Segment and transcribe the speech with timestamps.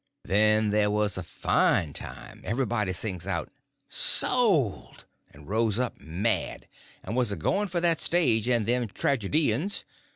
[0.23, 2.41] Then there was a fine time.
[2.43, 3.51] Everybody sings out,
[3.87, 6.67] "Sold!" and rose up mad,
[7.03, 9.85] and was a going for that stage and them tragedians.